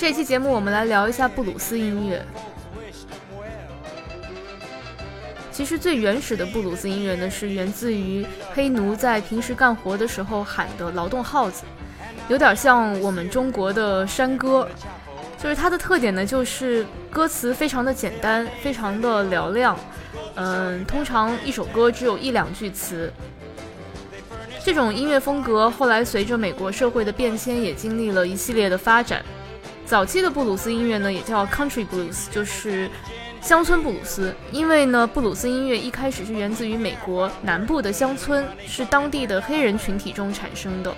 [0.00, 2.24] 这期节目我们来聊一下布鲁斯音乐。
[5.52, 11.64] 其实最原始的布鲁斯音乐呢，是源自于黑奴在平时干活的时候喊的劳动号子，
[12.28, 14.66] 有点像我们中国的山歌。
[15.36, 19.78] 就是它的特点呢，就是歌词非常的简单，非常的嘹亮。
[20.36, 23.12] 嗯，通常一首歌只有一两句词。
[24.64, 29.22] 这种音乐风格后来随着美国社会的变迁，也经历了一系列的发展。
[29.90, 32.88] 早期的布鲁斯音乐呢，也叫 Country Blues，就是。
[33.42, 40.94] 乡村布鲁斯，因为呢，布鲁斯音乐一开始是源自于美国南部的乡村，是当地的黑人群体中产生的。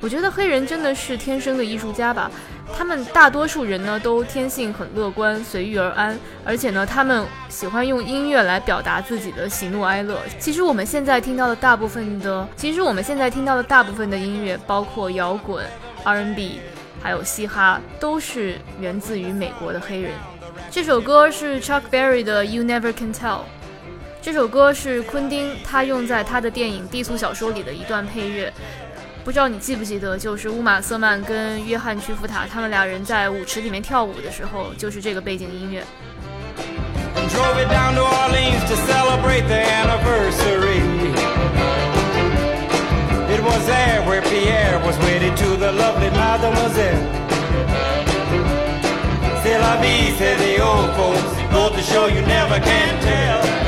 [0.00, 2.30] 我觉得黑人真的是天生的艺术家吧，
[2.74, 10.18] 他们大多数人呢都天性很乐观，随遇而安，而且呢，他们喜欢用音乐来表达自己的喜怒哀乐。
[10.38, 15.66] 其实我们现在听到的大部分的，其实我们现在听到的大部分的音乐，包括摇滚、
[16.04, 16.60] R&B，
[17.02, 20.12] 还有嘻哈，都是源自于美国的黑人。
[20.70, 23.20] 这首歌是 Chuck Berry 的《You Never Can Tell》。
[24.20, 28.52] 这首歌是昆汀他用在他的电影《低俗小说》里的一段配乐。
[29.24, 35.84] 不知道你记不记得，就是乌玛瑟曼跟约翰屈服塔他们俩人在舞池里面跳舞的时候，就是这个背景音乐。
[46.00, 47.06] And Mademoiselle.
[49.42, 51.34] C'est la vie, say the old folks.
[51.50, 53.67] Go to show you never can tell.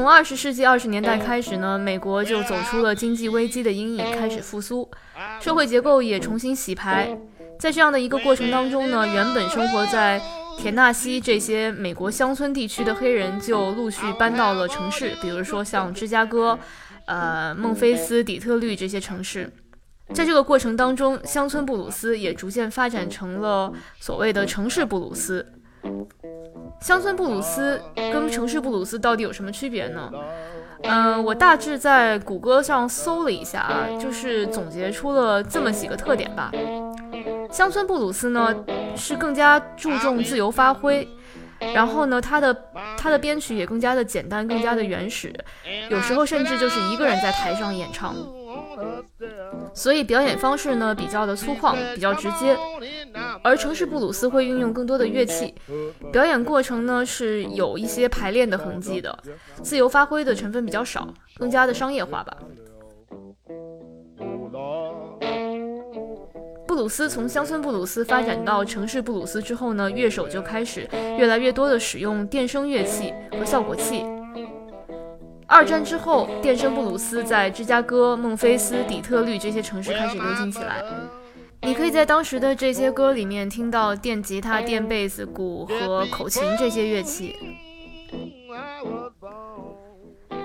[0.00, 4.90] 从二十世纪二十年代开始呢，美国就走出了经济危机的阴影，开始复苏，
[5.42, 7.14] 社会结构也重新洗牌。
[7.58, 10.18] 在这样的一个过程当中呢，原本生活在
[10.56, 16.58] 田纳西这些美国乡村地区的黑人就陆续搬到了城市，比如说像芝加哥、
[17.04, 19.52] 呃孟菲斯、底特律这些城市。
[20.14, 25.46] 在这个过程当中，乡村布鲁斯也逐渐发展成了所谓的城市布鲁斯。
[26.80, 30.10] 乡村布鲁斯跟城市布鲁斯到底有什么区别呢？
[30.84, 36.50] 嗯，我大致在谷歌上搜了一下啊，就是总结出了这么几个特点吧。
[37.52, 38.54] 乡村布鲁斯呢
[38.96, 41.06] 是更加注重自由发挥，
[41.74, 42.56] 然后呢，它的
[42.96, 45.30] 它的编曲也更加的简单，更加的原始，
[45.90, 48.16] 有时候甚至就是一个人在台上演唱。
[49.72, 52.56] 所以表演方式呢比较的粗犷，比较直接，
[53.42, 55.54] 而城市布鲁斯会运用更多的乐器，
[56.12, 59.16] 表演过程呢是有一些排练的痕迹的，
[59.62, 62.36] 自由发挥的成分比较少，更加的商业化吧。
[66.66, 74.04] 布鲁斯从乡村布鲁斯发展到城市布鲁斯之后呢，乐手就开始越来越多的使用电声乐器和效果器。
[75.50, 80.80] 二战之后，电声布鲁斯在芝加哥、孟菲斯、底特律这些城市开始流行起来。
[81.62, 87.34] 你可以在当时的这些歌里面听到电吉他、电贝斯、鼓和口琴这些乐器。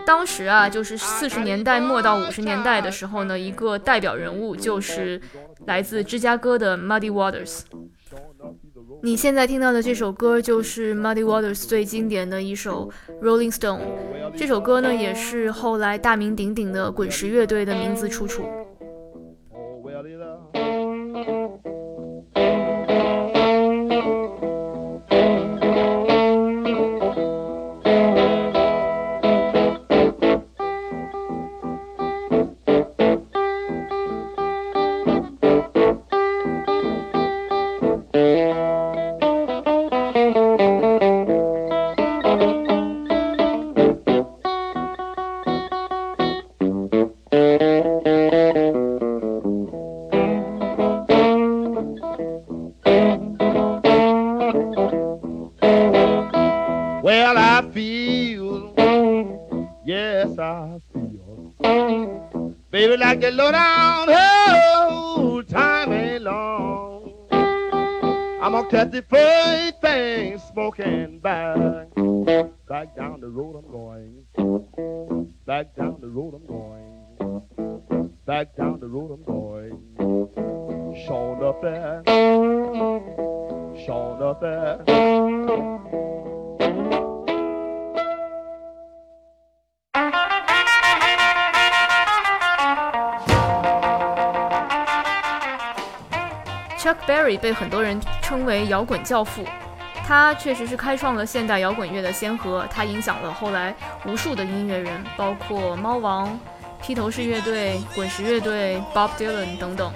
[0.07, 5.21] 当时啊，就是四十年代末到五十年代的时候呢，一个代表人物就是
[5.67, 7.61] 来自芝加哥的 Muddy Waters。
[9.01, 12.89] 你现在听到的这首歌就是 Muddy Waters 最经典的一首
[13.21, 13.81] Rolling Stone。
[14.35, 18.43] 这首歌呢，也是后来大名鼎鼎的滚石乐队的名字出处。
[59.85, 61.53] Yes, I feel.
[62.71, 67.13] Baby, like a low down oh, time ain't long.
[67.31, 71.87] I'm gonna catch the first thing smoking back.
[72.67, 74.25] Back down the road I'm going.
[75.45, 78.17] Back down the road I'm going.
[78.25, 79.77] Back down the road I'm going.
[81.05, 82.01] Showing up there.
[83.85, 86.04] Showing up there.
[96.85, 99.43] Chuck Berry 被很多人称为摇滚教父，
[100.05, 102.63] 他确实是开创了现代摇滚乐的先河。
[102.69, 106.39] 他影响了后来无数的音乐人，包括猫王、
[106.79, 109.91] 披头士乐队、滚石乐队、Bob Dylan 等等，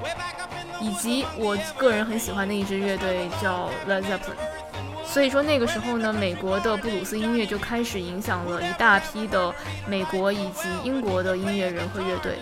[0.81, 5.05] 以及我个人很喜欢的一支乐队叫 Led Zeppelin。
[5.05, 9.53] 所以说那个时候呢，美国的布鲁斯音乐就开始影响了一大批的
[9.85, 12.39] 美国以及英国的音乐人和乐队。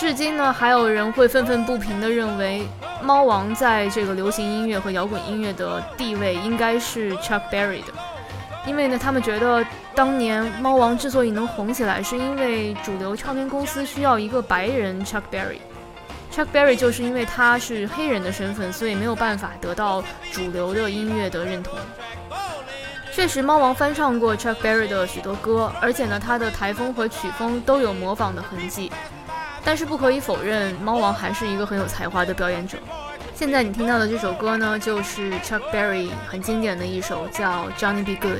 [0.00, 2.66] 至今呢，还有人会愤愤不平地认为，
[3.02, 7.92] 猫王在这个流行音乐和摇滚音乐的地位应该是 Chuck Berry 的，
[8.66, 9.62] 因为呢，他们觉得
[9.94, 15.58] 当年猫王之所以能红起来，是因为主流唱片公司需要一个白人 Chuck Berry。
[16.34, 20.02] Chuck Berry 就是因为他是黑人的身份，所以没有办法得到
[20.32, 21.74] 主流的音乐的认同。
[23.12, 28.90] 确实，猫王翻唱过 Chuck Berry 的许多歌，而且呢，他的台风和曲风都有模仿的痕迹。
[29.64, 32.78] 但是不可以否认，猫王还是一个很有才华的表演者。
[33.34, 38.16] 现在你听到的这首歌呢，就是 Chuck Berry 很经典的一首，叫《Johnny B.
[38.16, 38.38] Good》。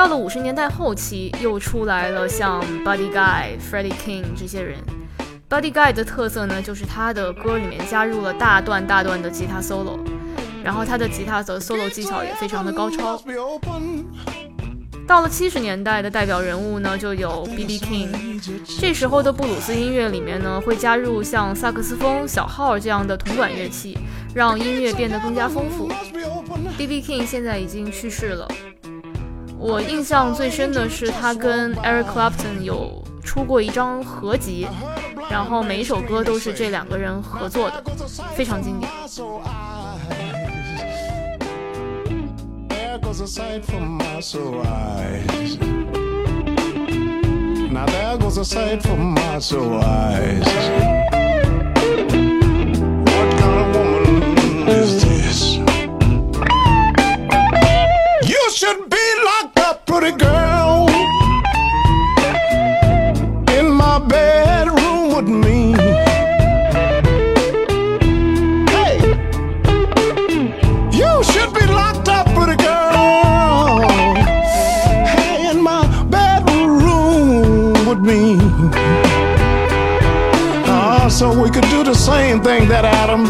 [0.00, 4.78] 到了五十年代后期，又出来了像 Buddy Guy、Freddie King 这些人。
[5.46, 9.98] Buddy Guy 的特色呢，就是他的歌里面加入了大段大段的吉他 solo，
[10.64, 13.22] 然后他的吉他的 solo 技巧也非常的高超。
[15.06, 17.78] 到了七十年代的代表人物呢，就有 B.B.
[17.78, 18.40] King。
[18.80, 23.98] 这时候的布鲁斯音乐里面呢，会加入像萨克斯风、小号这样的铜管乐器，
[24.34, 25.90] 让音乐变得更加丰富。
[26.78, 27.02] B.B.
[27.02, 28.48] King 现在已经去世了。
[29.62, 34.66] 我印象最深的是他跟 Eric Clapton 有出过一张合集，
[35.30, 37.84] 然后每一首歌都是这两个人合作的，
[38.34, 38.90] 非常经典。
[60.12, 60.88] Girl
[63.56, 65.72] in my bedroom with me.
[68.74, 68.98] Hey,
[70.90, 73.88] you should be locked up, pretty girl.
[75.06, 78.38] Hey, in my bedroom with me.
[80.66, 83.24] Uh, so we could do the same thing that Adam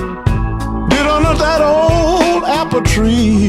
[0.88, 3.48] did under that old apple tree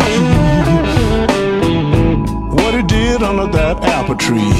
[3.12, 4.54] did under that apple tree.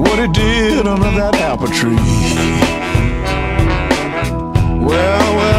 [0.00, 1.96] What it did under that apple tree.
[4.86, 5.51] Well, well,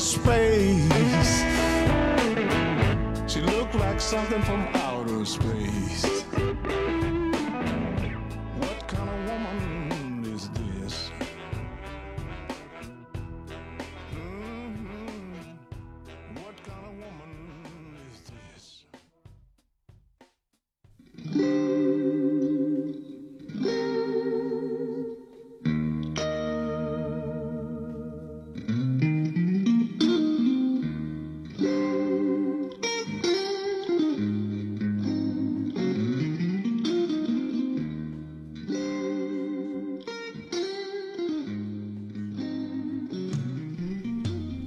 [0.00, 0.16] She
[3.40, 6.24] looked like something from outer space.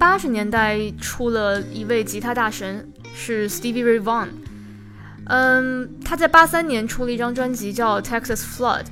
[0.02, 4.30] 八十年代出了一位吉他大神，是 Stevie Ray Vaughan。
[5.26, 8.82] 嗯，他在八三年出了一张专辑叫《Texas Flood》，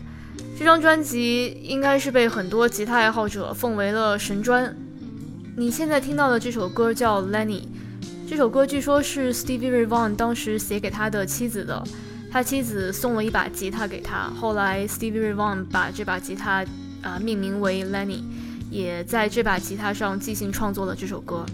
[0.57, 4.73] 这张专辑应该是被很多吉他爱好者奉为了神专。
[5.57, 7.63] 你现在听到的这首歌叫《Lenny》，
[8.29, 11.83] 这首歌据说是 Stevie Ray Vaughan 当时写给他的妻子的，
[12.31, 16.65] 他妻子送了一把吉他给他，后来 Stevie Ray Vaughan 把这把吉他
[17.03, 18.23] 啊、命名为 Lenny。
[18.71, 21.45] 也在这把吉他上即兴创作了这首歌。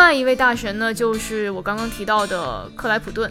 [0.00, 3.30] 另外一位大神呢，就是我刚刚提到的克莱普顿。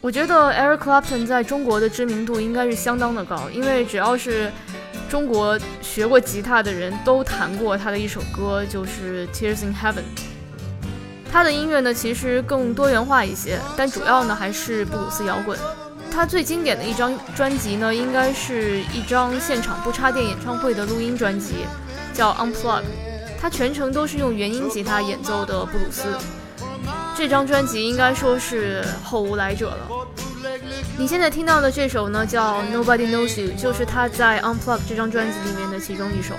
[0.00, 4.50] 我觉得 Eric Clapton 在中国的知名度应该是相当的高，因为只要是
[5.08, 9.92] 中国学过吉他的人都弹过他的一首歌，就是《Tears in Heaven》。
[11.30, 15.56] 他的音乐呢，其实更多元化一些，但主要呢还是布鲁斯摇滚。
[16.10, 21.64] 他最经典的一张专辑呢，应该是一张现场不插电演唱会的录音专辑，
[22.12, 22.80] 叫《Unplug》。
[23.42, 26.04] 他全程都是用原音吉他演奏的布鲁斯。
[27.16, 29.88] 这张专辑应该说是后无来者了。
[30.96, 36.36] 你现在听到的这首呢，叫《Nobody Knows You》，就是他在《Unplug》这张专辑里面的其中一首。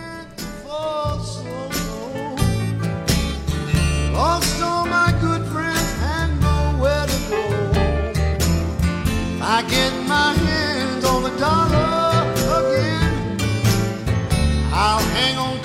[14.76, 15.63] I'll hang on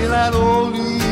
[0.00, 1.09] till that old